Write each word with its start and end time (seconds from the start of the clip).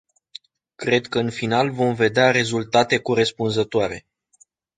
Cred 0.75 1.07
că 1.07 1.19
în 1.19 1.29
final 1.29 1.71
vom 1.71 1.93
vedea 1.93 2.31
rezultate 2.31 2.99
corespunzătoare. 2.99 4.05